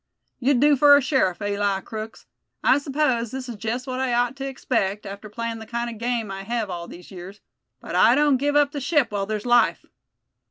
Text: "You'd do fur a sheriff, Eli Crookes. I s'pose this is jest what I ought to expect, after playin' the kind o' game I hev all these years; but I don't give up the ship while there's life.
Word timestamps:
"You'd 0.39 0.59
do 0.59 0.75
fur 0.75 0.97
a 0.97 1.01
sheriff, 1.01 1.43
Eli 1.43 1.81
Crookes. 1.81 2.25
I 2.63 2.79
s'pose 2.79 3.29
this 3.29 3.47
is 3.47 3.55
jest 3.55 3.85
what 3.85 3.99
I 3.99 4.13
ought 4.15 4.35
to 4.37 4.47
expect, 4.47 5.05
after 5.05 5.29
playin' 5.29 5.59
the 5.59 5.67
kind 5.67 5.91
o' 5.91 5.93
game 5.93 6.31
I 6.31 6.41
hev 6.41 6.71
all 6.71 6.87
these 6.87 7.11
years; 7.11 7.39
but 7.79 7.93
I 7.93 8.15
don't 8.15 8.37
give 8.37 8.55
up 8.55 8.71
the 8.71 8.81
ship 8.81 9.11
while 9.11 9.27
there's 9.27 9.45
life. 9.45 9.85